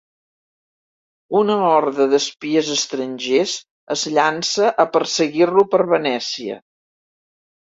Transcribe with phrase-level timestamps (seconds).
[1.39, 3.53] Una horda d'espies estrangers
[3.97, 6.59] es llança a perseguir-lo per Venècia.